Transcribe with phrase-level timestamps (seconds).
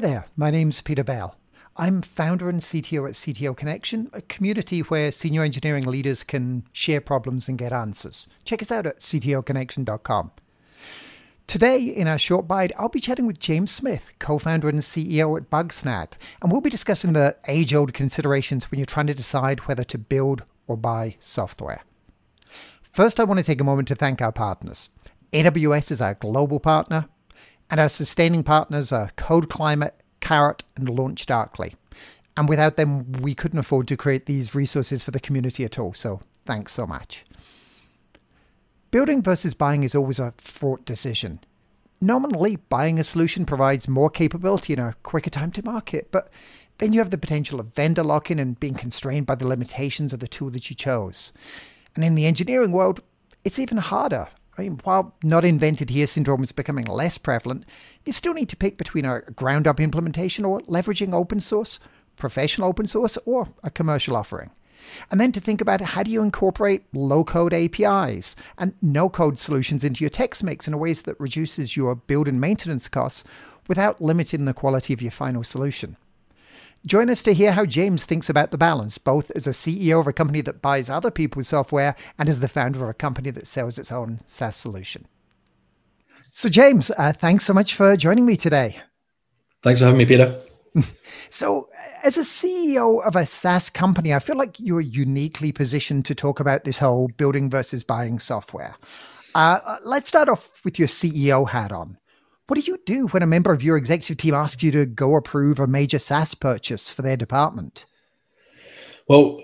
[0.00, 1.36] Hi there, my name's Peter Bell.
[1.76, 7.02] I'm founder and CTO at CTO Connection, a community where senior engineering leaders can share
[7.02, 8.26] problems and get answers.
[8.46, 10.30] Check us out at ctoconnection.com.
[11.46, 15.36] Today, in our short bite, I'll be chatting with James Smith, co founder and CEO
[15.36, 19.68] at Bugsnag, and we'll be discussing the age old considerations when you're trying to decide
[19.68, 21.82] whether to build or buy software.
[22.90, 24.88] First, I want to take a moment to thank our partners.
[25.34, 27.06] AWS is our global partner,
[27.70, 31.74] and our sustaining partners are Code Climate, Karat, and LaunchDarkly.
[32.36, 35.94] And without them, we couldn't afford to create these resources for the community at all.
[35.94, 37.24] So thanks so much.
[38.90, 41.40] Building versus buying is always a fraught decision.
[42.00, 46.30] Nominally, buying a solution provides more capability and a quicker time to market, but
[46.78, 50.12] then you have the potential of vendor lock in and being constrained by the limitations
[50.12, 51.30] of the tool that you chose.
[51.94, 53.00] And in the engineering world,
[53.44, 54.28] it's even harder.
[54.60, 57.64] I mean, while not invented here syndrome is becoming less prevalent,
[58.04, 61.80] you still need to pick between a ground up implementation or leveraging open source,
[62.18, 64.50] professional open source, or a commercial offering.
[65.10, 69.38] And then to think about how do you incorporate low code APIs and no code
[69.38, 73.24] solutions into your text mix in a ways that reduces your build and maintenance costs
[73.66, 75.96] without limiting the quality of your final solution.
[76.86, 80.06] Join us to hear how James thinks about the balance, both as a CEO of
[80.06, 83.46] a company that buys other people's software and as the founder of a company that
[83.46, 85.06] sells its own SaaS solution.
[86.30, 88.80] So, James, uh, thanks so much for joining me today.
[89.62, 90.40] Thanks for having me, Peter.
[91.32, 91.68] So,
[92.02, 96.40] as a CEO of a SaaS company, I feel like you're uniquely positioned to talk
[96.40, 98.74] about this whole building versus buying software.
[99.34, 101.98] Uh, let's start off with your CEO hat on.
[102.50, 105.14] What do you do when a member of your executive team asks you to go
[105.14, 107.84] approve a major SaaS purchase for their department?
[109.06, 109.40] Well,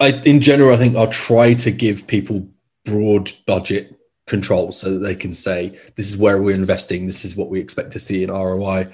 [0.00, 2.48] I, in general, I think I'll try to give people
[2.86, 3.94] broad budget
[4.26, 7.60] control so that they can say, this is where we're investing, this is what we
[7.60, 8.88] expect to see in ROI.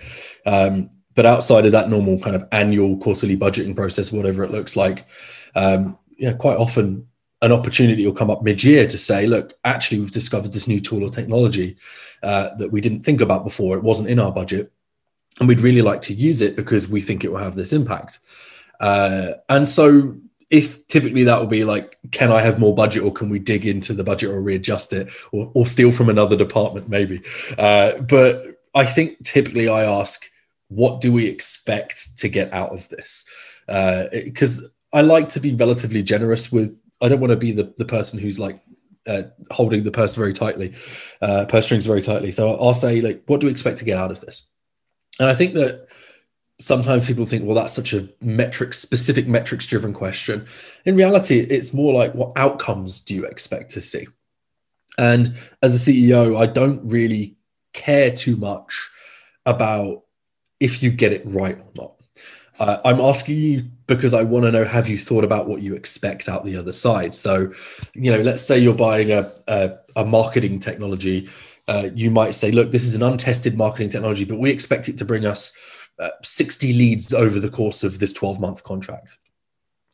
[0.45, 4.75] Um, but outside of that normal kind of annual quarterly budgeting process, whatever it looks
[4.75, 5.07] like,
[5.55, 7.07] um, yeah, quite often
[7.45, 11.05] an opportunity will come up mid-year to say, look, actually, we've discovered this new tool
[11.05, 11.77] or technology
[12.23, 13.77] uh, that we didn't think about before.
[13.77, 14.73] It wasn't in our budget,
[15.39, 18.19] and we'd really like to use it because we think it will have this impact.
[18.81, 20.17] Uh, and so,
[20.51, 23.67] if typically that will be like, can I have more budget, or can we dig
[23.67, 27.21] into the budget or readjust it, or, or steal from another department, maybe?
[27.59, 28.41] Uh, but
[28.75, 30.25] I think typically I ask
[30.69, 33.25] what do we expect to get out of this?
[33.67, 36.81] Because uh, I like to be relatively generous with.
[37.01, 38.63] I don't want to be the, the person who's like
[39.07, 40.75] uh, holding the purse very tightly,
[41.21, 42.33] uh, purse strings very tightly.
[42.33, 44.49] So I'll say like, what do we expect to get out of this?
[45.19, 45.87] And I think that
[46.59, 50.47] sometimes people think, well, that's such a metric specific metrics driven question.
[50.85, 54.07] In reality, it's more like what outcomes do you expect to see?
[54.97, 57.37] And as a CEO, I don't really
[57.73, 58.91] care too much
[59.45, 60.05] about
[60.61, 61.95] if you get it right or not.
[62.59, 65.75] Uh, I'm asking you because I want to know have you thought about what you
[65.75, 67.15] expect out the other side?
[67.15, 67.53] So,
[67.95, 71.29] you know, let's say you're buying a, a, a marketing technology.
[71.67, 74.99] Uh, you might say, look, this is an untested marketing technology, but we expect it
[74.99, 75.57] to bring us
[75.99, 79.19] uh, 60 leads over the course of this 12 month contract.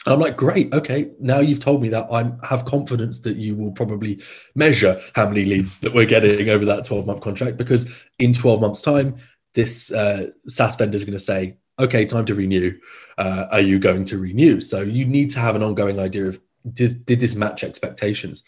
[0.06, 1.10] And I'm like, great, okay.
[1.20, 4.22] Now you've told me that I have confidence that you will probably
[4.54, 8.60] measure how many leads that we're getting over that 12 month contract because in 12
[8.62, 9.16] months' time,
[9.54, 12.78] this uh, SaaS vendor is going to say, okay, time to renew.
[13.18, 14.60] Uh, are you going to renew?
[14.60, 16.40] So you need to have an ongoing idea of
[16.72, 18.44] did, did this match expectations?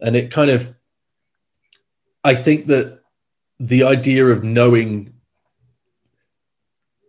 [0.00, 0.74] And it kind of,
[2.24, 3.00] I think that
[3.58, 5.14] the idea of knowing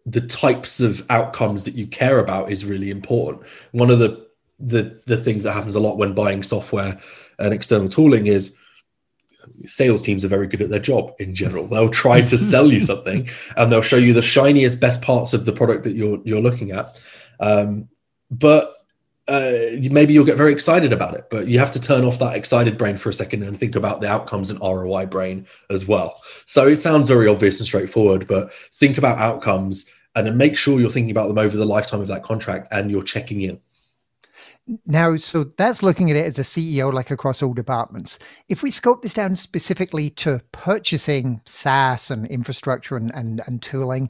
[0.06, 3.46] the types of outcomes that you care about is really important.
[3.72, 4.28] One of the
[4.60, 7.00] the the things that happens a lot when buying software
[7.40, 8.60] and external tooling is
[9.66, 11.68] sales teams are very good at their job in general.
[11.68, 15.46] They'll try to sell you something and they'll show you the shiniest, best parts of
[15.46, 17.02] the product that you're you're looking at.
[17.40, 17.90] Um,
[18.30, 18.74] but
[19.28, 22.36] uh, maybe you'll get very excited about it, but you have to turn off that
[22.36, 26.22] excited brain for a second and think about the outcomes and ROI brain as well.
[26.46, 30.80] So it sounds very obvious and straightforward, but think about outcomes and then make sure
[30.80, 33.60] you're thinking about them over the lifetime of that contract and you're checking in.
[34.86, 38.20] Now, so that's looking at it as a CEO, like across all departments.
[38.48, 44.10] If we scope this down specifically to purchasing SaaS and infrastructure and, and, and tooling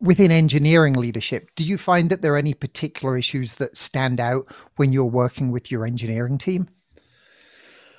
[0.00, 4.46] within engineering leadership, do you find that there are any particular issues that stand out
[4.76, 6.68] when you're working with your engineering team?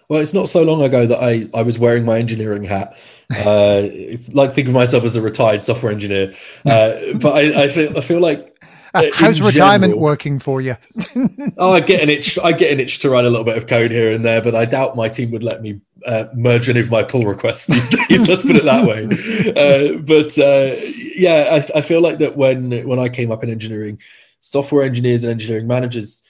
[0.08, 2.98] Well, it's not so long ago that I, I was wearing my engineering hat.
[3.32, 3.88] Uh,
[4.34, 6.36] like think of myself as a retired software engineer,
[6.66, 8.51] uh, but I, I feel I feel like
[8.94, 10.76] uh, how's retirement general, working for you?
[11.58, 12.38] oh, I get an itch.
[12.40, 14.56] I get an itch to write a little bit of code here and there, but
[14.56, 17.90] I doubt my team would let me uh, merge any of my pull requests these
[18.08, 18.28] days.
[18.28, 19.06] let's put it that way.
[19.52, 20.76] Uh, but uh,
[21.16, 24.00] yeah, I, I feel like that when when I came up in engineering,
[24.40, 26.24] software engineers and engineering managers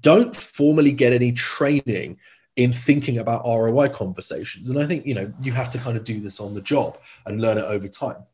[0.00, 2.18] don't formally get any training
[2.56, 4.68] in thinking about ROI conversations.
[4.68, 6.98] And I think, you know, you have to kind of do this on the job
[7.24, 8.24] and learn it over time.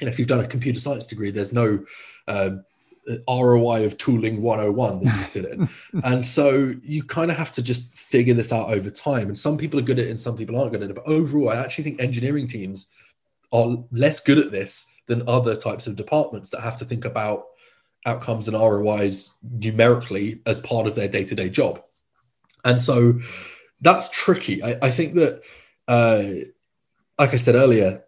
[0.00, 1.84] And if you've done a computer science degree, there's no
[2.26, 2.64] um,
[3.28, 5.68] ROI of tooling 101 that you sit in.
[6.04, 9.28] and so you kind of have to just figure this out over time.
[9.28, 10.94] And some people are good at it and some people aren't good at it.
[10.94, 12.92] But overall, I actually think engineering teams
[13.52, 17.44] are less good at this than other types of departments that have to think about
[18.06, 21.82] outcomes and ROIs numerically as part of their day to day job.
[22.64, 23.20] And so
[23.80, 24.62] that's tricky.
[24.62, 25.42] I, I think that,
[25.88, 26.22] uh,
[27.18, 28.04] like I said earlier,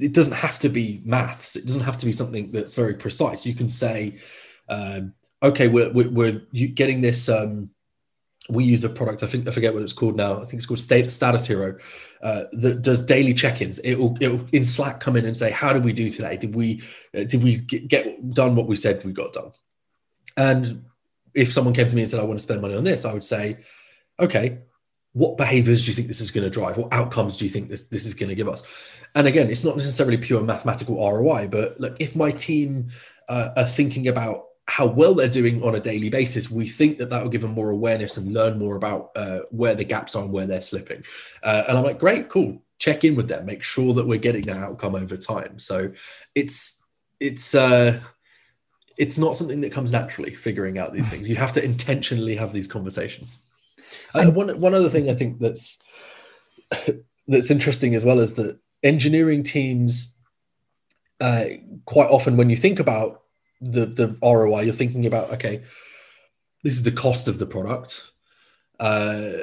[0.00, 1.56] it doesn't have to be maths.
[1.56, 3.46] It doesn't have to be something that's very precise.
[3.46, 4.18] You can say,
[4.68, 6.40] um, okay, we're, we're, we're
[6.74, 7.28] getting this.
[7.28, 7.70] Um,
[8.48, 9.22] we use a product.
[9.22, 10.34] I think I forget what it's called now.
[10.34, 11.78] I think it's called State Status Hero
[12.22, 13.78] uh, that does daily check-ins.
[13.80, 16.36] It will, it will in Slack come in and say, "How did we do today?
[16.36, 16.82] Did we
[17.16, 19.52] uh, did we get, get done what we said we got done?"
[20.36, 20.86] And
[21.32, 23.12] if someone came to me and said, "I want to spend money on this," I
[23.12, 23.58] would say,
[24.18, 24.58] "Okay,
[25.12, 26.76] what behaviors do you think this is going to drive?
[26.76, 28.62] What outcomes do you think this this is going to give us?"
[29.14, 32.90] And again, it's not necessarily pure mathematical ROI, but look, if my team
[33.28, 37.10] uh, are thinking about how well they're doing on a daily basis, we think that
[37.10, 40.22] that will give them more awareness and learn more about uh, where the gaps are
[40.22, 41.02] and where they're slipping.
[41.42, 42.62] Uh, and I'm like, great, cool.
[42.78, 45.58] Check in with them, make sure that we're getting that outcome over time.
[45.58, 45.92] So
[46.36, 46.82] it's
[47.18, 48.00] it's uh,
[48.96, 50.34] it's not something that comes naturally.
[50.34, 53.36] Figuring out these things, you have to intentionally have these conversations.
[54.14, 55.80] Uh, one one other thing I think that's
[57.28, 60.14] that's interesting as well is that engineering teams
[61.20, 61.44] uh,
[61.84, 63.22] quite often when you think about
[63.60, 65.62] the the ROI, you're thinking about okay,
[66.62, 68.10] this is the cost of the product.
[68.78, 69.42] Uh,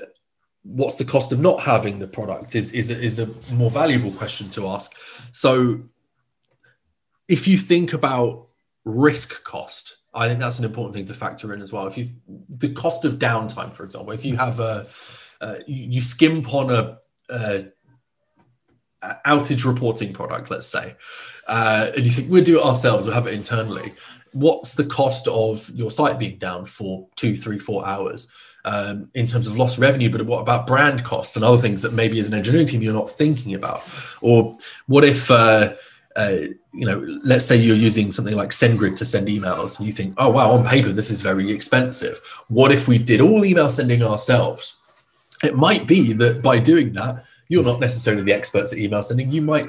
[0.64, 4.12] what's the cost of not having the product is is a, is a more valuable
[4.12, 4.94] question to ask.
[5.32, 5.82] So,
[7.28, 8.48] if you think about
[8.84, 11.86] risk cost, I think that's an important thing to factor in as well.
[11.88, 12.10] If you
[12.50, 14.88] the cost of downtime, for example, if you have a
[15.40, 16.98] uh, you, you skimp on a,
[17.30, 17.68] a
[19.26, 20.96] outage reporting product, let's say,
[21.48, 23.94] uh, and you think we'll do it ourselves, we'll have it internally.
[24.34, 28.30] What's the cost of your site being down for two, three, four hours
[28.66, 30.10] um, in terms of lost revenue?
[30.10, 32.94] But what about brand costs and other things that maybe as an engineering team you're
[32.94, 33.84] not thinking about?
[34.22, 35.76] Or what if uh,
[36.16, 36.38] uh,
[36.78, 40.14] you know, let's say you're using something like SendGrid to send emails, and you think,
[40.18, 42.22] oh wow, on paper this is very expensive.
[42.50, 44.76] What if we did all email sending ourselves?
[45.44, 49.32] It might be that by doing that, you're not necessarily the experts at email sending.
[49.32, 49.68] You might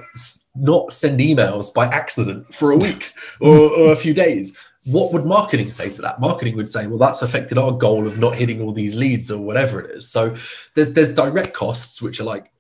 [0.55, 4.59] not send emails by accident for a week or, or a few days.
[4.85, 6.21] What would marketing say to that?
[6.21, 9.41] Marketing would say, well, that's affected our goal of not hitting all these leads or
[9.41, 10.11] whatever it is.
[10.11, 10.37] So
[10.75, 12.51] there's there's direct costs which are like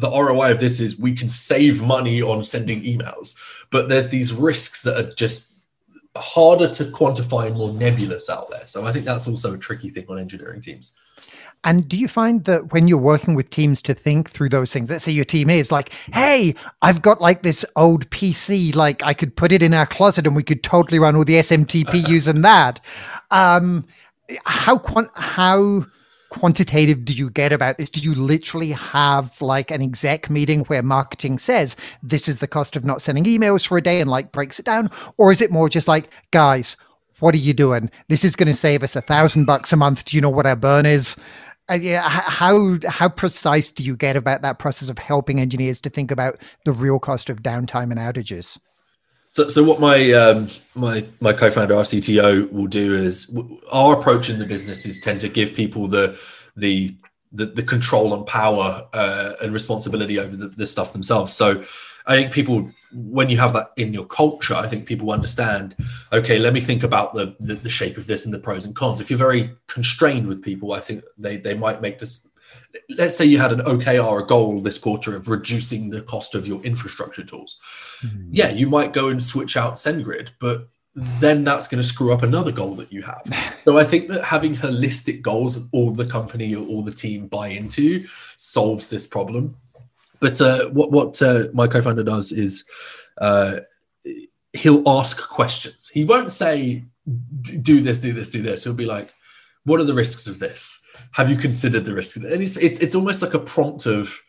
[0.00, 3.36] the ROI of this is we can save money on sending emails,
[3.70, 5.52] but there's these risks that are just
[6.16, 8.66] harder to quantify and more nebulous out there.
[8.66, 10.94] So I think that's also a tricky thing on engineering teams.
[11.62, 14.88] And do you find that when you're working with teams to think through those things,
[14.88, 19.12] let's say your team is like, hey, I've got like this old PC, like I
[19.12, 22.40] could put it in our closet and we could totally run all the SMTP using
[22.42, 22.80] that.
[23.30, 23.86] Um,
[24.46, 24.80] how
[25.14, 25.84] how
[26.30, 27.90] quantitative do you get about this?
[27.90, 32.76] Do you literally have like an exec meeting where marketing says this is the cost
[32.76, 34.90] of not sending emails for a day and like breaks it down?
[35.18, 36.76] Or is it more just like, guys,
[37.18, 37.90] what are you doing?
[38.08, 40.06] This is going to save us a thousand bucks a month.
[40.06, 41.16] Do you know what our burn is?
[41.70, 45.88] Uh, yeah, how how precise do you get about that process of helping engineers to
[45.88, 48.58] think about the real cost of downtime and outages?
[49.30, 53.34] So, so what my um, my my co-founder, our CTO, will do is
[53.70, 56.20] our approach in the business is tend to give people the
[56.56, 56.96] the
[57.32, 61.32] the, the control and power uh, and responsibility over the, the stuff themselves.
[61.32, 61.64] So,
[62.06, 65.76] I think people when you have that in your culture, I think people understand,
[66.12, 68.74] okay, let me think about the, the, the, shape of this and the pros and
[68.74, 69.00] cons.
[69.00, 72.26] If you're very constrained with people, I think they, they might make this.
[72.88, 76.48] Let's say you had an OKR, a goal this quarter of reducing the cost of
[76.48, 77.60] your infrastructure tools.
[78.02, 78.28] Mm-hmm.
[78.32, 82.22] Yeah, you might go and switch out SendGrid, but then that's going to screw up
[82.22, 83.22] another goal that you have.
[83.60, 87.26] So I think that having holistic goals that all the company or all the team
[87.26, 89.56] buy into solves this problem.
[90.18, 92.64] But uh, what what uh, my co-founder does is
[93.18, 93.60] uh,
[94.54, 95.90] he'll ask questions.
[95.92, 96.84] He won't say
[97.62, 98.64] do this, do this, do this.
[98.64, 99.12] He'll be like,
[99.64, 100.82] "What are the risks of this?
[101.12, 104.22] Have you considered the risks?" And it's it's it's almost like a prompt of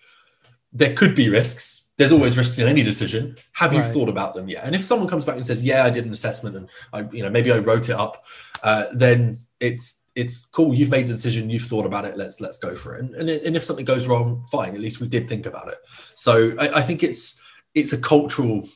[0.73, 1.80] there could be risks.
[1.97, 3.35] There's always risks in any decision.
[3.53, 3.93] Have you right.
[3.93, 4.63] thought about them yet?
[4.63, 7.21] And if someone comes back and says, "Yeah, I did an assessment and I, you
[7.21, 8.25] know, maybe I wrote it up,"
[8.63, 10.73] uh, then it's it's cool.
[10.73, 11.49] You've made the decision.
[11.49, 12.17] You've thought about it.
[12.17, 13.03] Let's let's go for it.
[13.03, 14.73] And, and, and if something goes wrong, fine.
[14.73, 15.77] At least we did think about it.
[16.15, 17.39] So I, I think it's
[17.75, 18.67] it's a cultural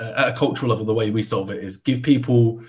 [0.00, 2.62] uh, at a cultural level, the way we solve it is give people.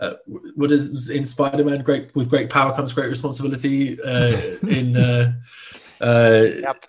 [0.00, 0.14] Uh,
[0.54, 1.82] what is in Spider-Man?
[1.82, 4.00] Great with great power comes great responsibility.
[4.00, 4.36] Uh,
[4.68, 5.32] in uh,
[6.00, 6.86] uh, yep.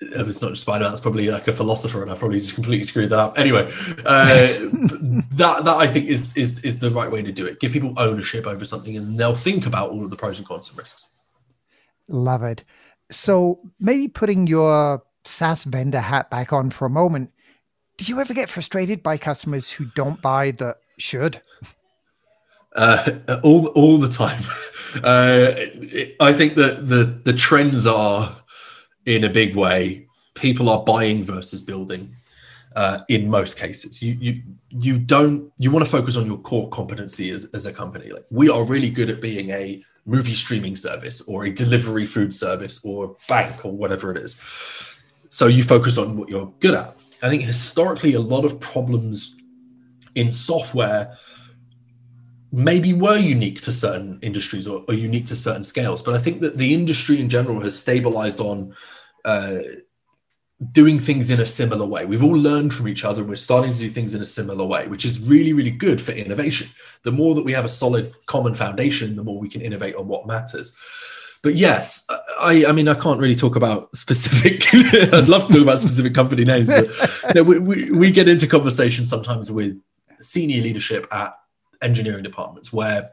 [0.00, 0.90] It's not just Spider-Man.
[0.90, 3.38] That's probably like a philosopher, and I probably just completely screwed that up.
[3.38, 3.72] Anyway,
[4.04, 4.46] uh,
[5.32, 7.60] that that I think is is is the right way to do it.
[7.60, 10.68] Give people ownership over something, and they'll think about all of the pros and cons
[10.68, 11.08] and risks.
[12.08, 12.62] Love it.
[13.10, 17.30] So maybe putting your SaaS vendor hat back on for a moment.
[17.96, 21.40] Do you ever get frustrated by customers who don't buy that should?
[22.74, 24.42] Uh, all all the time.
[25.04, 25.52] Uh,
[26.20, 28.34] I think that the the trends are
[29.06, 30.06] in a big way.
[30.34, 32.12] People are buying versus building.
[32.74, 36.68] Uh, in most cases, you you you don't you want to focus on your core
[36.68, 38.10] competency as, as a company.
[38.10, 42.34] Like we are really good at being a movie streaming service or a delivery food
[42.34, 44.38] service or bank or whatever it is.
[45.30, 46.96] So you focus on what you're good at.
[47.22, 49.34] I think historically, a lot of problems
[50.14, 51.16] in software
[52.52, 56.02] maybe were unique to certain industries or, or unique to certain scales.
[56.02, 58.74] But I think that the industry in general has stabilized on
[59.26, 59.58] uh,
[60.72, 62.06] doing things in a similar way.
[62.06, 64.64] We've all learned from each other and we're starting to do things in a similar
[64.64, 66.68] way, which is really, really good for innovation.
[67.02, 70.08] The more that we have a solid common foundation, the more we can innovate on
[70.08, 70.74] what matters.
[71.42, 72.06] But yes,
[72.40, 74.66] I, I mean, I can't really talk about specific.
[74.74, 78.26] I'd love to talk about specific company names, but you know, we, we, we get
[78.26, 79.78] into conversations sometimes with
[80.20, 81.36] senior leadership at
[81.82, 83.10] engineering departments where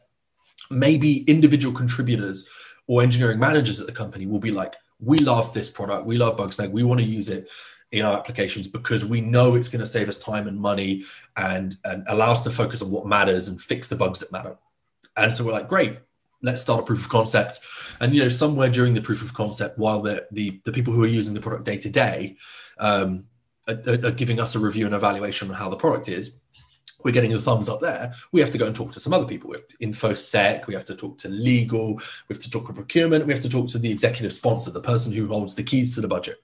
[0.72, 2.48] maybe individual contributors
[2.88, 6.06] or engineering managers at the company will be like, we love this product.
[6.06, 6.72] We love Bugsnag.
[6.72, 7.50] We want to use it
[7.92, 11.04] in our applications because we know it's going to save us time and money
[11.38, 14.58] and, and allow us to focus on what matters and fix the bugs that matter.
[15.16, 16.00] And so we're like, great,
[16.42, 17.60] let's start a proof of concept.
[18.00, 21.04] And you know, somewhere during the proof of concept, while the the, the people who
[21.04, 22.38] are using the product day to day
[22.80, 23.26] um,
[23.68, 26.40] are, are giving us a review and evaluation on how the product is,
[27.04, 28.14] we're getting a thumbs up there.
[28.32, 29.52] We have to go and talk to some other people.
[29.52, 33.26] We have InfoSec, we have to talk to legal, we have to talk to procurement,
[33.26, 36.02] we have to talk to the executive sponsor, the person who holds the keys to
[36.02, 36.42] the budget.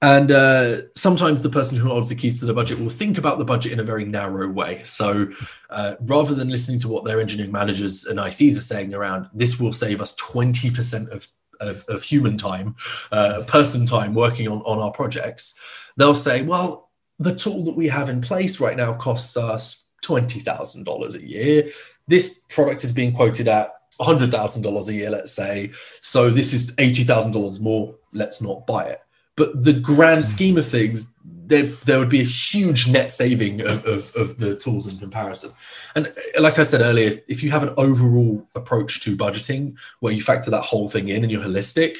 [0.00, 3.38] And uh, sometimes the person who holds the keys to the budget will think about
[3.38, 4.82] the budget in a very narrow way.
[4.84, 5.32] So
[5.70, 9.58] uh, rather than listening to what their engineering managers and ICs are saying around, this
[9.58, 11.26] will save us 20% of,
[11.58, 12.76] of, of human time,
[13.10, 15.58] uh, person time working on, on our projects,
[15.96, 16.87] they'll say, well,
[17.18, 21.68] the tool that we have in place right now costs us $20,000 a year.
[22.06, 25.72] This product is being quoted at $100,000 a year, let's say.
[26.00, 27.94] So this is $80,000 more.
[28.12, 29.00] Let's not buy it.
[29.36, 30.30] But the grand hmm.
[30.30, 34.54] scheme of things, there, there would be a huge net saving of, of, of, the
[34.54, 35.52] tools in comparison.
[35.94, 40.22] And like I said earlier, if you have an overall approach to budgeting where you
[40.22, 41.98] factor that whole thing in and you're holistic,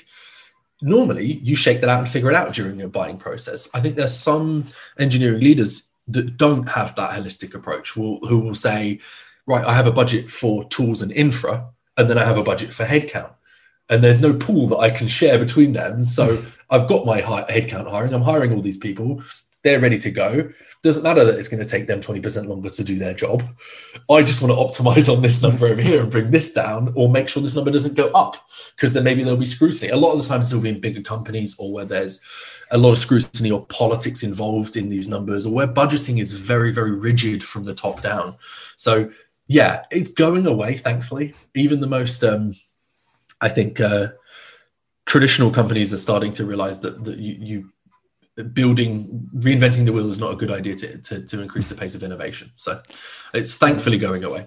[0.81, 3.69] normally you shake that out and figure it out during your buying process.
[3.75, 4.69] I think there's some
[4.99, 9.01] engineering leaders that don't have that holistic approach will, who will say,
[9.47, 12.73] right, I have a budget for tools and infra, and then I have a budget
[12.73, 13.33] for headcount.
[13.91, 16.05] And there's no pool that I can share between them.
[16.05, 16.53] So mm.
[16.71, 18.15] I've got my headcount hiring.
[18.15, 19.23] I'm hiring all these people.
[19.69, 20.51] They're ready to go.
[20.83, 23.43] Doesn't matter that it's going to take them 20% longer to do their job.
[24.11, 27.11] I just want to optimize on this number over here and bring this down or
[27.11, 28.39] make sure this number doesn't go up
[28.75, 29.91] because then maybe there'll be scrutiny.
[29.91, 32.23] A lot of the times it'll be in bigger companies or where there's
[32.71, 36.73] a lot of scrutiny or politics involved in these numbers or where budgeting is very,
[36.73, 38.39] very rigid from the top down.
[38.75, 39.11] So
[39.49, 41.35] yeah, it's going away, thankfully.
[41.55, 42.55] Even the most, um,
[43.43, 44.13] I think, uh,
[45.05, 47.73] traditional companies are starting to realize that, that you, you
[48.45, 51.95] building reinventing the wheel is not a good idea to, to, to increase the pace
[51.95, 52.80] of innovation so
[53.35, 54.45] it's thankfully going away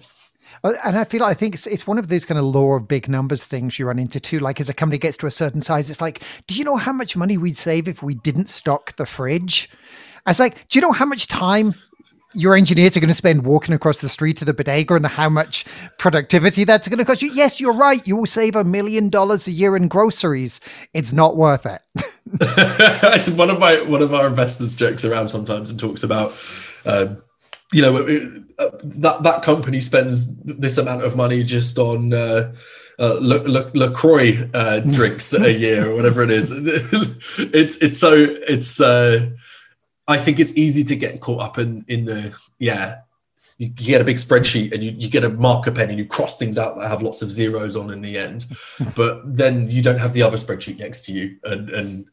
[0.64, 2.88] uh, and I feel I think it's, it's one of those kind of law of
[2.88, 4.38] big numbers things you run into too.
[4.38, 6.92] Like as a company gets to a certain size, it's like, do you know how
[6.92, 9.68] much money we'd save if we didn't stock the fridge?
[10.24, 11.74] I was like, do you know how much time
[12.34, 15.28] your engineers are going to spend walking across the street to the bodega and how
[15.28, 15.64] much
[15.98, 17.32] productivity that's going to cost you.
[17.32, 18.06] Yes, you're right.
[18.06, 20.60] You will save a million dollars a year in groceries.
[20.94, 21.82] It's not worth it.
[22.40, 26.32] it's one of my one of our investors jokes around sometimes and talks about,
[26.86, 27.22] um,
[27.72, 32.14] you know, it, uh, that that company spends this amount of money just on.
[32.14, 32.52] Uh,
[32.98, 36.50] uh, LaCroix uh, drinks a year or whatever it is.
[37.38, 39.30] it's it's so it's uh,
[40.08, 43.00] I think it's easy to get caught up in in the yeah.
[43.58, 46.36] You, get a big spreadsheet and you, you get a marker pen and you cross
[46.36, 48.46] things out that have lots of zeros on in the end,
[48.96, 51.36] but then you don't have the other spreadsheet next to you.
[51.44, 52.06] And and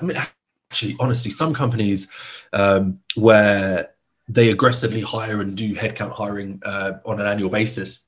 [0.00, 2.10] I mean, actually, honestly, some companies
[2.54, 3.90] um, where
[4.28, 8.06] they aggressively hire and do headcount hiring uh, on an annual basis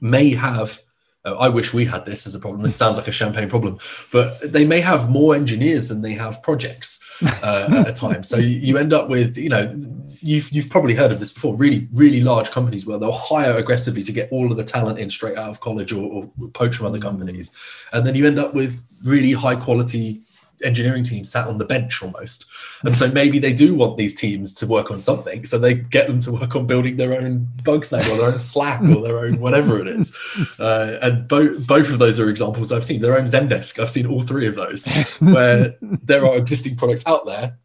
[0.00, 0.80] may have
[1.24, 2.62] Uh, I wish we had this as a problem.
[2.62, 3.78] This sounds like a champagne problem,
[4.10, 8.24] but they may have more engineers than they have projects uh, at a time.
[8.24, 9.72] So you end up with, you know,
[10.20, 11.54] you've you've probably heard of this before.
[11.56, 15.10] Really, really large companies where they'll hire aggressively to get all of the talent in
[15.10, 17.52] straight out of college or, or poach from other companies,
[17.92, 20.20] and then you end up with really high quality
[20.62, 22.46] engineering team sat on the bench almost.
[22.82, 25.44] And so maybe they do want these teams to work on something.
[25.44, 28.82] So they get them to work on building their own Bugsnag or their own Slack
[28.82, 30.16] or their own whatever it is.
[30.58, 33.00] Uh, and both both of those are examples I've seen.
[33.00, 34.86] Their own Zendesk, I've seen all three of those
[35.18, 37.58] where there are existing products out there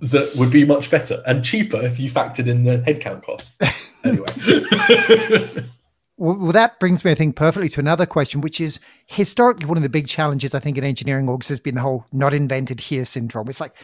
[0.00, 3.60] that would be much better and cheaper if you factored in the headcount cost.
[4.04, 4.26] Anyway.
[6.22, 9.82] Well, that brings me, I think, perfectly to another question, which is historically one of
[9.82, 13.04] the big challenges I think in engineering orgs has been the whole not invented here
[13.04, 13.48] syndrome.
[13.48, 13.74] It's like,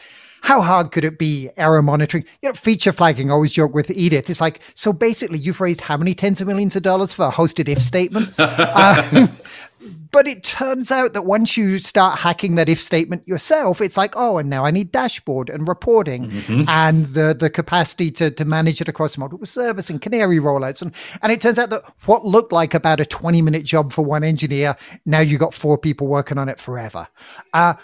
[0.43, 2.25] how hard could it be error monitoring?
[2.43, 4.31] You know, feature flagging, I always joke with Edith.
[4.31, 7.31] It's like, so basically, you've raised how many tens of millions of dollars for a
[7.31, 8.33] hosted if statement?
[8.39, 9.27] uh,
[10.11, 14.15] but it turns out that once you start hacking that if statement yourself, it's like,
[14.17, 16.69] oh, and now I need dashboard and reporting mm-hmm.
[16.69, 20.83] and the the capacity to, to manage it across multiple service and canary rollouts.
[20.83, 20.93] And,
[21.23, 24.25] and it turns out that what looked like about a 20 minute job for one
[24.25, 27.09] engineer, now you've got four people working on it forever.
[27.53, 27.75] Uh,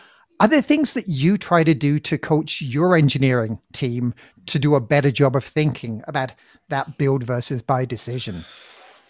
[0.41, 4.15] are there things that you try to do to coach your engineering team
[4.47, 6.33] to do a better job of thinking about
[6.69, 8.45] that build versus buy decision?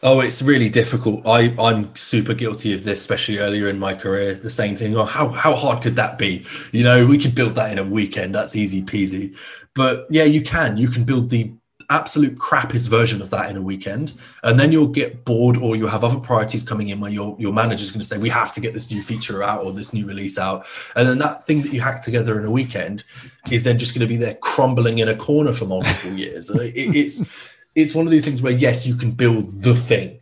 [0.03, 1.27] Oh, it's really difficult.
[1.27, 4.35] I, I'm super guilty of this, especially earlier in my career.
[4.35, 4.95] The same thing.
[4.95, 6.45] Oh, how, how hard could that be?
[6.73, 8.35] You know, we could build that in a weekend.
[8.35, 9.35] That's easy peasy.
[9.75, 10.77] But yeah, you can.
[10.77, 11.55] You can build the
[11.91, 14.13] absolute crappiest version of that in a weekend.
[14.43, 17.53] And then you'll get bored or you'll have other priorities coming in where your, your
[17.53, 20.07] manager's going to say, we have to get this new feature out or this new
[20.07, 20.67] release out.
[20.97, 23.05] And then that thing that you hack together in a weekend
[23.51, 26.51] is then just going to be there crumbling in a corner for multiple years.
[26.51, 30.21] It, it's it's one of these things where yes, you can build the thing,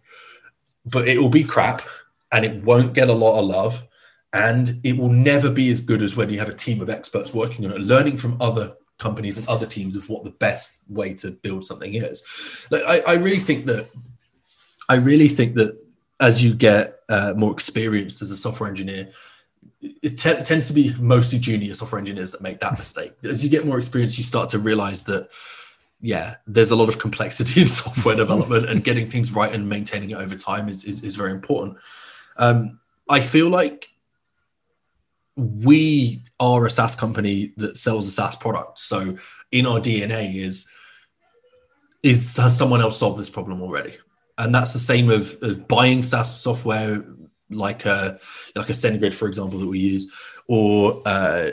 [0.87, 1.83] but it will be crap
[2.31, 3.83] and it won't get a lot of love.
[4.33, 7.35] And it will never be as good as when you have a team of experts
[7.35, 11.13] working on it, learning from other companies and other teams of what the best way
[11.15, 12.25] to build something is.
[12.71, 13.89] Like, I, I really think that
[14.89, 15.79] I really think that
[16.21, 19.11] as you get uh, more experienced as a software engineer,
[19.81, 23.13] it t- tends to be mostly junior software engineers that make that mistake.
[23.25, 25.29] As you get more experience, you start to realize that
[26.05, 30.11] yeah, there's a lot of complexity in software development, and getting things right and maintaining
[30.11, 31.77] it over time is is, is very important.
[32.37, 33.89] Um, I feel like
[35.37, 39.17] we are a SaaS company that sells a SaaS product, so
[39.51, 40.69] in our DNA is
[42.03, 43.97] is has someone else solved this problem already,
[44.39, 47.05] and that's the same of, of buying SaaS software
[47.51, 48.19] like a
[48.57, 50.11] like a SendGrid, for example, that we use,
[50.49, 51.51] or uh,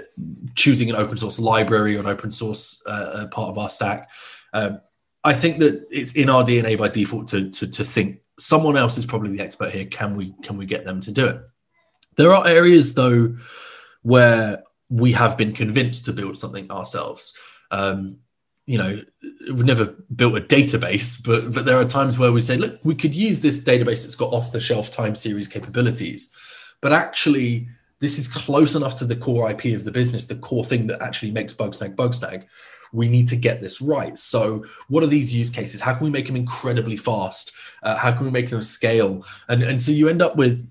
[0.56, 4.10] choosing an open source library or an open source uh, part of our stack.
[4.54, 4.82] Um,
[5.24, 8.98] I think that it's in our DNA by default to, to, to think someone else
[8.98, 9.86] is probably the expert here.
[9.86, 11.42] Can we can we get them to do it?
[12.16, 13.36] There are areas though
[14.02, 17.34] where we have been convinced to build something ourselves.
[17.72, 18.18] Um,
[18.66, 19.02] you know,
[19.48, 22.96] we've never built a database, but but there are times where we say, look, we
[22.96, 26.32] could use this database that's got off the shelf time series capabilities,
[26.82, 27.68] but actually
[28.00, 31.02] this is close enough to the core IP of the business, the core thing that
[31.02, 32.46] actually makes Bugsnag Bugsnag,
[32.92, 34.18] we need to get this right.
[34.18, 35.82] So, what are these use cases?
[35.82, 37.52] How can we make them incredibly fast?
[37.84, 39.26] Uh, how can we make them scale?
[39.48, 40.70] And and so you end up with,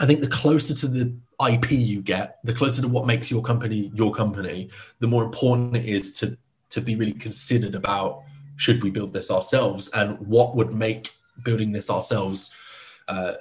[0.00, 3.42] I think, the closer to the IP you get, the closer to what makes your
[3.42, 4.70] company your company,
[5.00, 6.36] the more important it is to
[6.70, 8.22] to be really considered about
[8.56, 11.10] should we build this ourselves and what would make
[11.42, 12.54] building this ourselves
[13.08, 13.34] uh,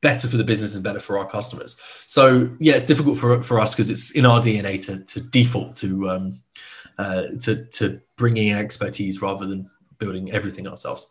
[0.00, 1.76] better for the business and better for our customers.
[2.06, 5.74] So yeah, it's difficult for for us because it's in our DNA to to default
[5.76, 6.42] to um,
[6.98, 11.06] uh, to to bringing expertise rather than building everything ourselves.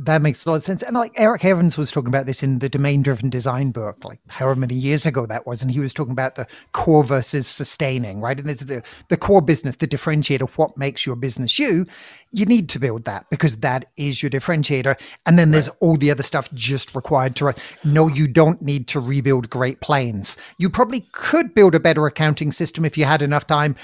[0.00, 0.84] That makes a lot of sense.
[0.84, 4.20] And like Eric Evans was talking about this in the domain driven design book, like
[4.28, 5.60] however many years ago that was.
[5.60, 8.38] And he was talking about the core versus sustaining, right?
[8.38, 11.84] And there's the, the core business, the differentiator, what makes your business you.
[12.30, 14.96] You need to build that because that is your differentiator.
[15.26, 15.78] And then there's right.
[15.80, 17.54] all the other stuff just required to run.
[17.82, 20.36] No, you don't need to rebuild Great Plains.
[20.58, 23.74] You probably could build a better accounting system if you had enough time,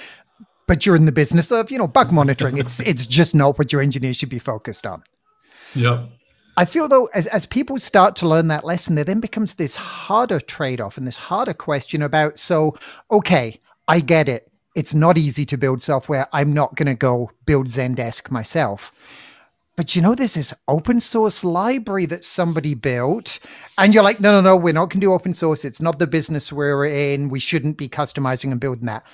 [0.69, 2.57] but you're in the business of you know bug monitoring.
[2.57, 5.03] it's it's just not what your engineers should be focused on.
[5.75, 6.07] Yeah.
[6.57, 9.75] I feel though, as, as people start to learn that lesson, there then becomes this
[9.75, 12.77] harder trade off and this harder question about so,
[13.11, 13.59] okay,
[13.89, 14.51] I get it.
[14.75, 16.29] It's not easy to build software.
[16.33, 18.93] I'm not going to go build Zendesk myself.
[19.77, 23.41] But you know, there's this open source library that somebody built.
[23.77, 25.65] And you're like, no, no, no, we're not going to do open source.
[25.65, 27.29] It's not the business we're in.
[27.29, 29.05] We shouldn't be customizing and building that.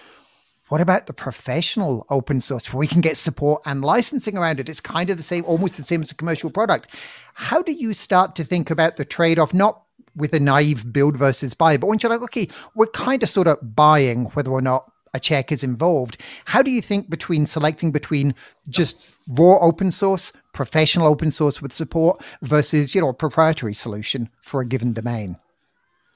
[0.71, 4.69] What about the professional open source where we can get support and licensing around it?
[4.69, 6.91] It's kind of the same, almost the same as a commercial product.
[7.35, 9.83] How do you start to think about the trade off, not
[10.17, 11.77] with a naive build versus buy.
[11.77, 15.21] But once you're like, okay, we're kind of sort of buying whether or not a
[15.21, 16.17] check is involved.
[16.45, 18.35] How do you think between selecting between
[18.69, 24.29] just raw open source, professional open source with support versus you know a proprietary solution
[24.43, 25.37] for a given domain?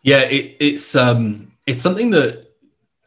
[0.03, 2.44] Yeah, it, it's um, it's something that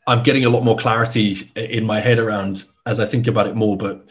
[0.08, 3.56] I'm getting a lot more clarity in my head around as I think about it
[3.56, 3.78] more.
[3.78, 4.10] But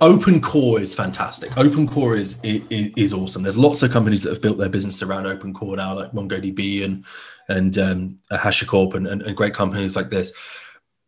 [0.00, 1.56] open core is fantastic.
[1.56, 2.62] Open core is, is,
[2.96, 3.42] is awesome.
[3.42, 6.84] There's lots of companies that have built their business around open core now, like MongoDB
[6.84, 7.04] and
[7.48, 10.32] and um, HashiCorp and, and, and great companies like this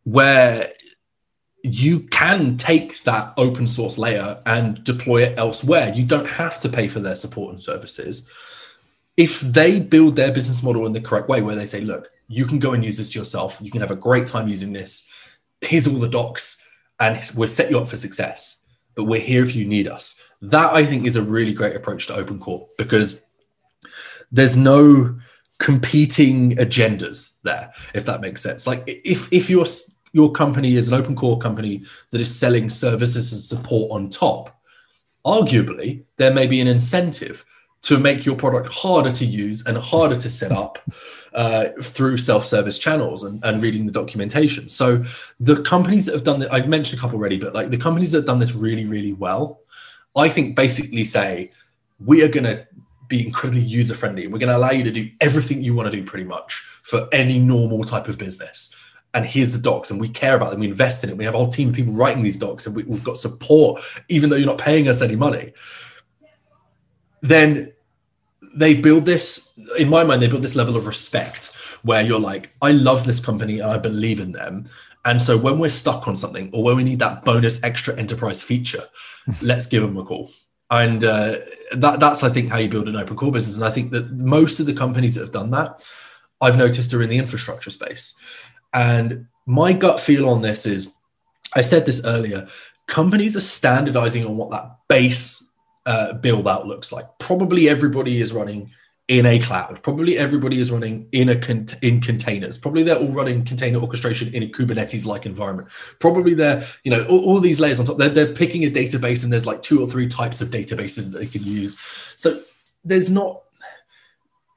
[0.05, 0.73] where
[1.63, 5.93] you can take that open source layer and deploy it elsewhere.
[5.95, 8.29] You don't have to pay for their support and services.
[9.17, 12.47] If they build their business model in the correct way, where they say, look, you
[12.47, 15.09] can go and use this yourself, you can have a great time using this.
[15.61, 16.63] Here's all the docs,
[17.01, 18.63] and we'll set you up for success.
[18.95, 20.31] But we're here if you need us.
[20.43, 23.23] That I think is a really great approach to open core because
[24.31, 25.19] there's no
[25.59, 28.67] competing agendas there, if that makes sense.
[28.67, 29.67] Like if if you're
[30.13, 34.59] your company is an open core company that is selling services and support on top,
[35.25, 37.45] arguably there may be an incentive
[37.83, 40.79] to make your product harder to use and harder to set up
[41.33, 44.69] uh, through self-service channels and, and, reading the documentation.
[44.69, 45.05] So
[45.39, 48.13] the companies that have done that, I've mentioned a couple already, but like the companies
[48.13, 49.61] that have done this really, really well,
[50.17, 51.53] I think basically say
[52.05, 52.67] we are going to
[53.09, 54.27] be incredibly user friendly.
[54.27, 57.09] We're going to allow you to do everything you want to do pretty much for
[57.13, 58.75] any normal type of business
[59.15, 61.35] and here's the docs and we care about them we invest in it we have
[61.35, 64.37] a whole team of people writing these docs and we, have got support even though
[64.37, 65.53] you're not paying us any money
[67.21, 67.73] then
[68.55, 71.53] they build this in my mind they build this level of respect
[71.83, 74.67] where you're like i love this company and i believe in them.
[75.05, 78.43] And so when we're stuck on something or when we need that bonus extra enterprise
[78.43, 78.85] feature
[79.43, 80.31] let's give them a call.
[80.71, 81.37] And uh,
[81.73, 83.57] that, that's i think how you build an open core business.
[83.57, 85.83] And i think that most of the companies that have done that
[86.41, 88.15] i've noticed are in the infrastructure space.
[88.73, 90.93] And my gut feel on this is
[91.55, 92.49] I said this earlier
[92.87, 95.48] companies are standardizing on what that base
[95.89, 97.07] uh, build out looks like.
[97.19, 98.71] Probably everybody is running
[99.09, 99.83] in a cloud.
[99.83, 102.59] Probably everybody is running in a con- in containers.
[102.59, 105.71] Probably they're all running container orchestration in a Kubernetes like environment.
[105.99, 107.97] Probably they're you know all, all, these layers on top.
[107.97, 111.19] They're, they're picking a database and there's like two or three types of databases that
[111.21, 111.79] they can use.
[112.17, 112.43] So
[112.85, 113.43] there's not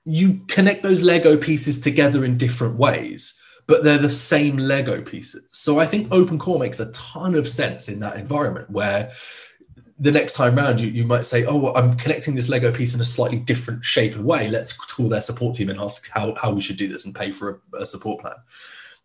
[0.04, 5.46] you connect those Lego pieces together in different ways but they're the same Lego pieces.
[5.52, 9.12] So I think open core makes a ton of sense in that environment where
[10.02, 12.96] the next time around you, you might say, oh, well, I'm connecting this Lego piece
[12.96, 14.50] in a slightly different shape and way.
[14.50, 17.32] Let's call their support team and ask how, how we should do this and pay
[17.32, 18.34] for a, a support plan.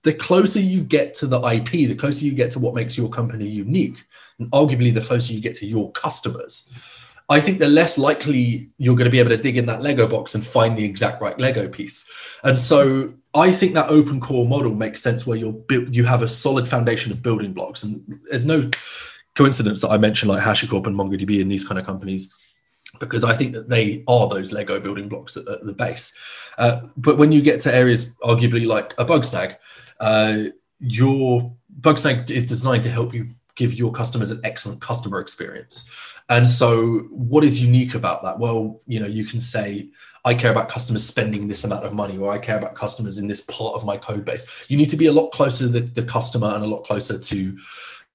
[0.05, 3.11] The closer you get to the IP, the closer you get to what makes your
[3.11, 4.07] company unique,
[4.39, 6.67] and arguably the closer you get to your customers,
[7.29, 10.09] I think the less likely you're going to be able to dig in that Lego
[10.09, 12.11] box and find the exact right Lego piece.
[12.43, 16.23] And so I think that open core model makes sense where you're built, you have
[16.23, 17.83] a solid foundation of building blocks.
[17.83, 18.71] And there's no
[19.37, 22.35] coincidence that I mentioned like HashiCorp and MongoDB and these kind of companies
[22.99, 26.17] because I think that they are those Lego building blocks at, at the base.
[26.59, 29.57] Uh, but when you get to areas arguably like a Bugsnag,
[30.01, 30.45] uh,
[30.81, 35.89] your Bugsnag is designed to help you give your customers an excellent customer experience.
[36.29, 38.39] And so, what is unique about that?
[38.39, 39.91] Well, you know, you can say,
[40.25, 43.29] I care about customers spending this amount of money, or I care about customers in
[43.29, 44.67] this part of my code base.
[44.69, 47.17] You need to be a lot closer to the, the customer and a lot closer
[47.19, 47.59] to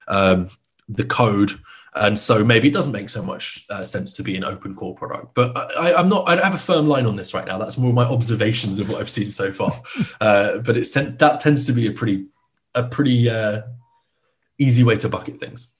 [0.08, 0.50] um,
[0.88, 1.58] the code.
[1.94, 4.94] And so maybe it doesn't make so much uh, sense to be an open core
[4.94, 5.34] product.
[5.34, 6.26] But I, am not.
[6.26, 7.58] I don't have a firm line on this right now.
[7.58, 9.82] That's more my observations of what I've seen so far.
[10.20, 12.26] Uh, but it's that tends to be a pretty
[12.74, 13.62] a pretty uh,
[14.58, 15.72] easy way to bucket things.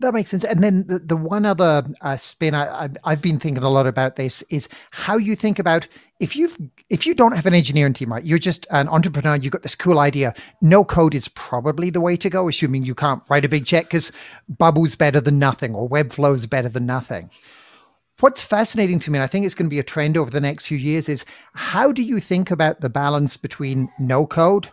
[0.00, 0.44] That makes sense.
[0.44, 3.86] And then the, the one other uh, spin I, I, have been thinking a lot
[3.86, 5.88] about this is how you think about
[6.20, 6.56] if you've
[6.90, 8.24] if you don't have an engineering team, right?
[8.24, 9.36] You're just an entrepreneur.
[9.36, 10.34] You've got this cool idea.
[10.60, 13.86] No code is probably the way to go, assuming you can't write a big check
[13.86, 14.12] because
[14.50, 17.30] Bubble's better than nothing or Webflow is better than nothing.
[18.20, 20.40] What's fascinating to me, and I think it's going to be a trend over the
[20.40, 24.70] next few years, is how do you think about the balance between no code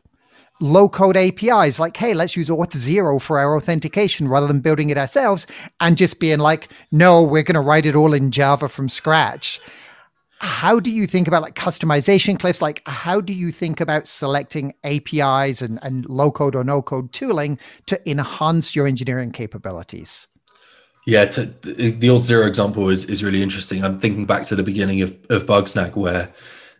[0.59, 4.97] low code APIs like, hey, let's use Auth0 for our authentication rather than building it
[4.97, 5.47] ourselves
[5.79, 9.59] and just being like, no, we're going to write it all in Java from scratch.
[10.39, 12.61] How do you think about like customization cliffs?
[12.61, 17.13] Like, how do you think about selecting APIs and, and low code or no code
[17.13, 20.27] tooling to enhance your engineering capabilities?
[21.05, 23.83] Yeah, to, the Auth0 example is, is really interesting.
[23.83, 26.33] I'm thinking back to the beginning of, of Bugsnag where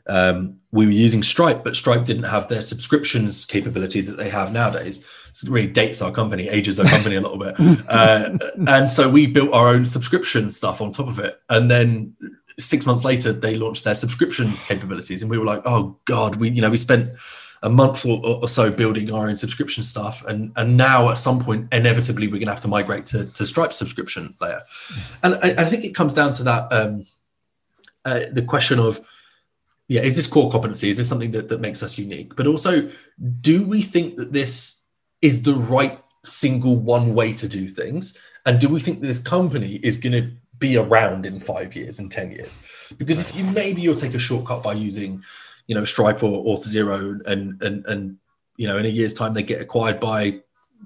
[0.08, 4.52] um, we were using Stripe, but Stripe didn't have their subscriptions capability that they have
[4.52, 5.06] nowadays.
[5.32, 7.56] So it really dates our company, ages our company a little bit.
[7.88, 8.38] Uh,
[8.68, 11.40] and so we built our own subscription stuff on top of it.
[11.50, 12.16] And then
[12.60, 16.50] six months later, they launched their subscriptions capabilities, and we were like, "Oh God, we
[16.50, 17.10] you know we spent
[17.62, 21.40] a month or, or so building our own subscription stuff, and and now at some
[21.40, 24.62] point, inevitably, we're going to have to migrate to to Stripe subscription layer."
[25.22, 27.06] And I, I think it comes down to that um,
[28.06, 29.02] uh, the question of
[29.88, 30.90] yeah, is this core competency?
[30.90, 32.36] Is this something that, that makes us unique?
[32.36, 32.90] But also,
[33.42, 34.86] do we think that this
[35.22, 38.18] is the right single one way to do things?
[38.46, 42.00] And do we think that this company is going to be around in five years
[42.00, 42.62] and 10 years?
[42.98, 45.24] Because if you maybe you'll take a shortcut by using,
[45.68, 48.18] you know, Stripe or Auth0 and, and, and,
[48.56, 50.40] you know, in a year's time, they get acquired by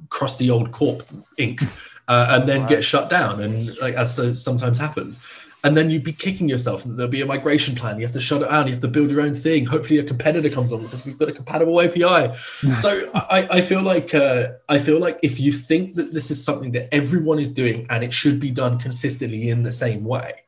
[0.10, 1.04] crusty old Corp
[1.38, 1.68] Inc.
[2.08, 2.70] Uh, and then right.
[2.70, 3.42] get shut down.
[3.42, 5.22] And like as so sometimes happens
[5.68, 6.86] and then you'd be kicking yourself.
[6.86, 7.98] And there'll be a migration plan.
[7.98, 8.68] You have to shut it down.
[8.68, 9.66] You have to build your own thing.
[9.66, 12.02] Hopefully a competitor comes on and says we've got a compatible api
[12.82, 16.44] so I, I, feel like uh, i feel like if you think that this is
[16.44, 20.44] something that everyone is doing and it should be done consistently in the same way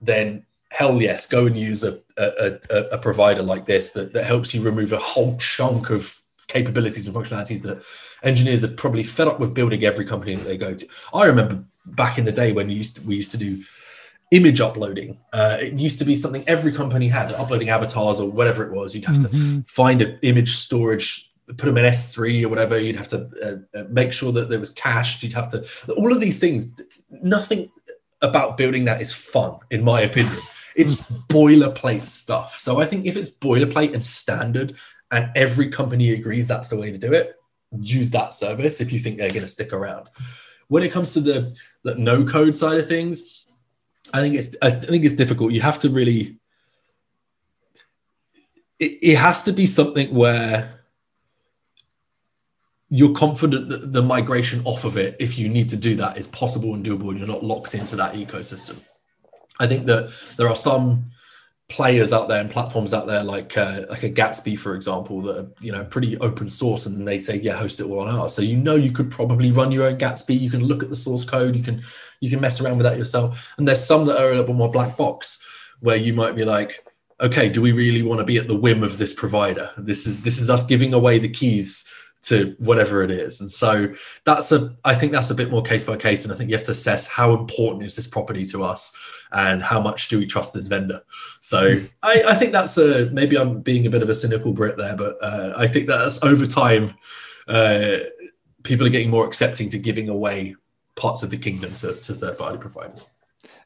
[0.00, 4.24] then hell yes go and use a, a, a, a provider like this that, that
[4.24, 7.82] helps you remove a whole chunk of capabilities and functionality that
[8.22, 10.86] engineers are probably fed up with building every company that they go to.
[11.14, 13.62] I remember back in the day when we used to, we used to do
[14.32, 15.18] image uploading.
[15.32, 18.94] Uh, it used to be something every company had, uploading avatars or whatever it was.
[18.94, 19.60] You'd have mm-hmm.
[19.60, 22.78] to find an image storage, put them in S3 or whatever.
[22.78, 25.22] You'd have to uh, uh, make sure that there was cached.
[25.22, 25.64] You'd have to,
[25.94, 26.74] all of these things,
[27.10, 27.70] nothing
[28.22, 30.38] about building that is fun, in my opinion.
[30.74, 32.58] It's boilerplate stuff.
[32.58, 34.74] So I think if it's boilerplate and standard,
[35.10, 37.36] and every company agrees that's the way to do it,
[37.78, 40.08] use that service if you think they're going to stick around.
[40.68, 43.41] When it comes to the, the no code side of things,
[44.12, 45.52] I think it's I think it's difficult.
[45.52, 46.38] You have to really
[48.78, 50.80] it, it has to be something where
[52.88, 56.26] you're confident that the migration off of it, if you need to do that, is
[56.26, 58.76] possible and doable, and you're not locked into that ecosystem.
[59.58, 61.12] I think that there are some
[61.72, 65.38] players out there and platforms out there like uh, like a Gatsby, for example, that
[65.38, 68.34] are you know pretty open source, and they say yeah, host it all on ours.
[68.34, 70.38] So you know you could probably run your own Gatsby.
[70.38, 71.56] You can look at the source code.
[71.56, 71.82] You can
[72.20, 73.54] you can mess around with that yourself.
[73.56, 75.42] And there's some that are a little more black box,
[75.80, 76.84] where you might be like,
[77.20, 79.70] okay, do we really want to be at the whim of this provider?
[79.78, 81.88] This is this is us giving away the keys
[82.22, 83.40] to whatever it is.
[83.40, 83.92] And so
[84.24, 86.24] that's a I think that's a bit more case by case.
[86.24, 88.96] And I think you have to assess how important is this property to us
[89.32, 91.02] and how much do we trust this vendor.
[91.40, 94.76] So I, I think that's a maybe I'm being a bit of a cynical Brit
[94.76, 96.94] there, but uh, I think that's over time
[97.48, 97.98] uh,
[98.62, 100.54] people are getting more accepting to giving away
[100.94, 103.06] parts of the kingdom to, to third party providers.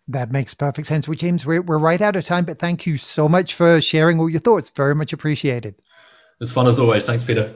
[0.08, 1.08] That makes perfect sense.
[1.08, 4.20] Well, James, we're, we're right out of time, but thank you so much for sharing
[4.20, 4.70] all your thoughts.
[4.70, 5.74] Very much appreciated.
[6.40, 7.06] It's fun as always.
[7.06, 7.52] Thanks, Peter.